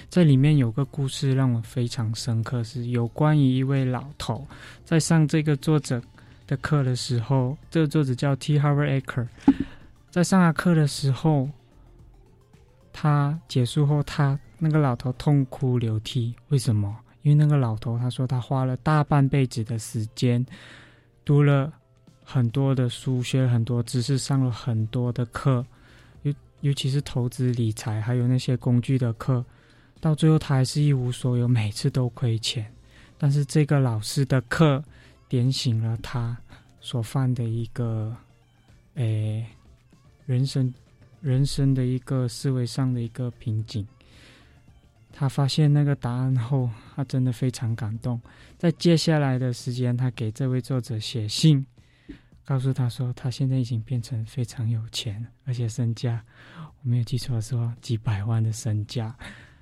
[0.09, 4.47] 这里面有个故事让我非常深刻，是有关于一位老头
[4.85, 6.01] 在上这个作者
[6.47, 8.59] 的课的时候，这个作者叫 T.
[8.59, 9.27] Harvard Aker，
[10.11, 11.49] 在上他课的时候，
[12.93, 16.95] 他结束后，他那个老头痛哭流涕，为什么？
[17.23, 20.45] 因为那个老头他说他花了大半辈子的时间，
[21.25, 21.73] 读了
[22.25, 25.65] 很多的书，学了很多知识，上了很多的课，
[26.23, 29.45] 尤尤其是投资理财，还有那些工具的课。
[30.01, 32.73] 到最后他还是一无所有，每次都亏钱。
[33.19, 34.83] 但是这个老师的课
[35.29, 36.37] 点醒了他
[36.81, 38.15] 所犯的一个，
[38.95, 39.45] 诶，
[40.25, 40.73] 人生
[41.21, 43.85] 人生的一个思维上的一个瓶颈。
[45.13, 48.21] 他发现那个答案后，他真的非常感动。
[48.57, 51.65] 在接下来的时间，他给这位作者写信，
[52.45, 56.25] 告诉他说，他现在已经变成非常有钱，而且身价，
[56.57, 59.17] 我没有记错的说几百万的身价。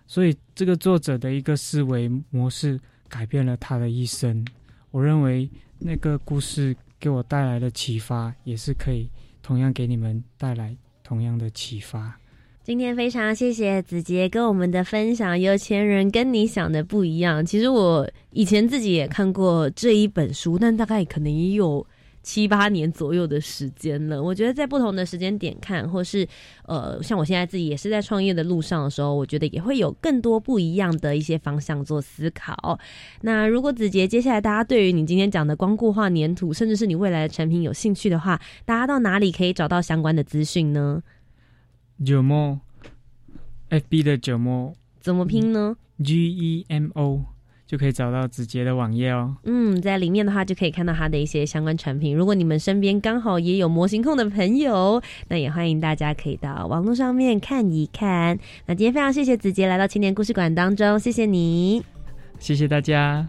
[0.06, 2.78] 所以，这个作者的一个思维模式
[3.08, 4.46] 改变了他的一生。
[4.90, 9.10] 我认为那个故事给我带来的启发，也是可以
[9.42, 12.18] 同样给你们带来同样的启发。
[12.66, 17.46] 今天非常谢谢子杰跟我们的分享，有钱人跟你想的不一样。
[17.46, 21.86] 其实我以前自己也看过这一本书，但大概可能也有
[22.24, 24.20] 七八年左右的时间了。
[24.20, 26.26] 我觉得在不同的时间点看，或是
[26.66, 32.76] 呃，像我现在自己也是在创业的路上的时候，我觉得也会有更多不一样的一些方向做思考。
[33.20, 41.00] 那如果子杰接下来大家对于你今天讲的光固化粘土，甚至是你未来的产品有兴趣的话，大家到哪里可以找到相关的资讯呢？
[42.04, 42.60] 九墨
[43.70, 47.24] ，FB 的九墨怎么拼呢？G E M O
[47.66, 49.34] 就可以找到子杰的网页哦。
[49.44, 52.14] 嗯，在里面的话就可以看到他的一些相关产品。
[52.14, 58.38] 如果你们身边刚好也有模型控的朋友，那也欢迎大家可以到网络上面看一看。
[58.66, 61.82] 那今天非常谢谢子杰来到青年故事馆当中，谢谢你，
[62.38, 63.26] 谢谢大家。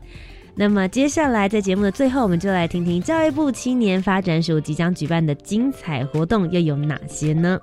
[0.55, 7.59] 那么接下来在节目的最后，我们就来听听教育部青年发展署即将举办的精彩活动又有哪些呢？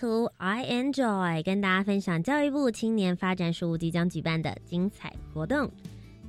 [0.00, 5.70] To，I enjoy，跟大家分享教育部青年发展署即将举办的精彩活动。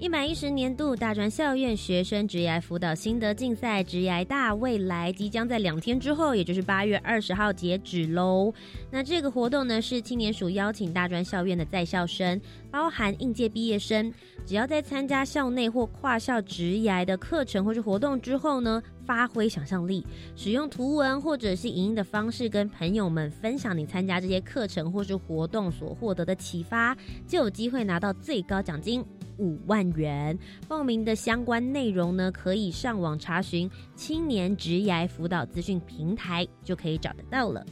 [0.01, 8.51] 一百一十年度大专校院学生职涯辅导心得竞赛职涯大未来即将在两天之后，也就是八月二十号截止喽。
[8.89, 12.41] 那这个活动呢，是青年署邀请大专校院的在校生，
[12.71, 14.11] 包含应届毕业生，
[14.43, 20.03] 只要在参加校内或跨校职涯的课程或是活动之后呢，发挥想象力，
[20.35, 26.97] 使用图文或者是影音的方式，跟朋友们分享你参加这些课程或是活动所获得的启发，
[27.27, 29.05] 就有机会拿到最高奖金。
[29.41, 30.37] 五万元
[30.67, 37.65] 报名的相关内容呢，可以上网查询青年职涯辅导资讯平台，就可以找得到了。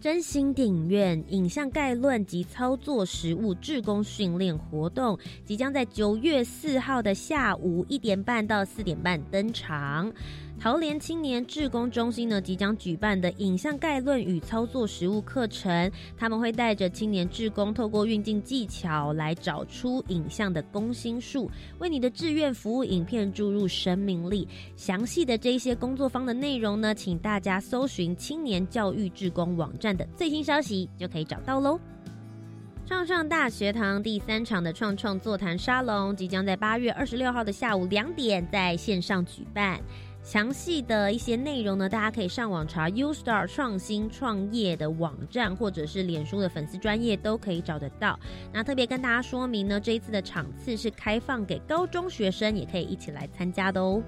[0.00, 10.12] 真心电影院影像概论及操作实务志工训练活动，即将在九月四号的下午一点半到四点半登场。
[10.60, 21.50] 桃联青年志工中心呢，即将举办的影像概论与操作实务课程，他们会带着青年志工，透过运镜技巧来找出影像的攻心术，
[21.80, 24.48] 为你的志愿服务影片注入生命力。
[24.74, 31.78] 详细的这些工作坊的内容呢，请大家搜寻青年教育志工网站的最新消息，就可以找到喽。
[32.86, 39.80] 创创大学堂第三场的创创座谈沙龙，即将在八月二十六号的下午两点在线上举办。
[40.24, 48.18] 详细的一些内容呢，大家可以上网查 U Star 创新创业的网站，或者是脸书的粉丝专业都可以找得到。
[48.50, 54.02] 那特别跟大家说明呢，这一次的场次是开放给高中学生，也可以一起来参加的哦。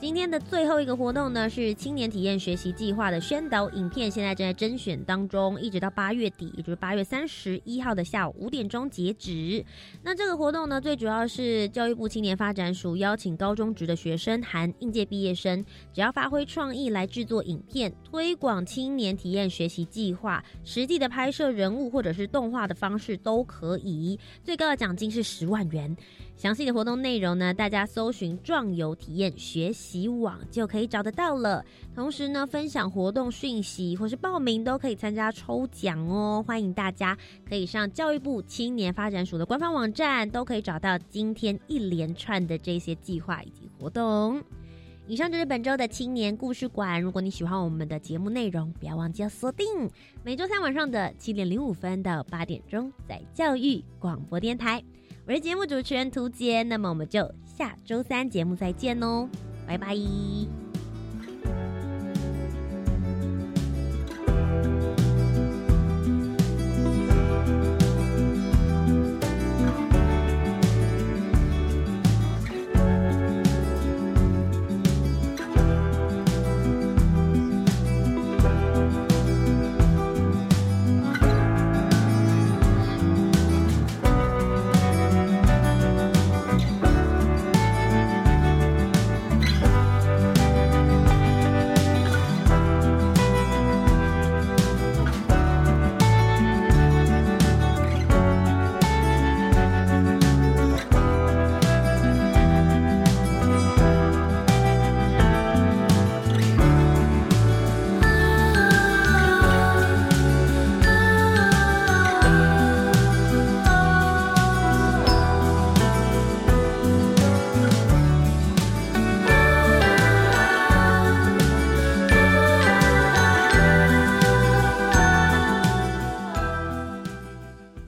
[0.00, 9.62] 今天的最后一个活动呢，是青年体验学习计划的宣导影片，现在正在甄选当中，一直到八月底，也就是八月三十一号的下午五点钟截止。
[10.02, 25.94] 那这个活动呢，最主要是教育部青年发展署邀请高中职的学生含应届毕业生，只要发挥创意来制作影片，推广青年体验学习计划，实际的拍摄人物或者是动画的方式都可以，最高的奖金是十万元。
[26.36, 31.64] 详细的活动内容呢，大家搜寻“壮游体验学习习网”就可以找得到了。
[31.94, 36.44] 同时呢，分享活动讯息或是报名都可以参加抽奖哦。
[36.46, 37.16] 欢迎大家
[37.48, 44.40] 可以上教育部青年发展署的官方网站，都可以找到今天一连串的这些计划以及活动。
[45.08, 47.02] 以上就是本周的青年故事馆。
[47.02, 49.66] 如果你喜欢我们的节目内容，不要忘记要锁定
[50.22, 54.80] 每周三晚上的七点零五分到八点钟，在教育广播电台。
[55.26, 59.28] 我是节目主持人涂杰，那么我们就下周三节目再见哦，
[59.70, 60.69] 拜拜。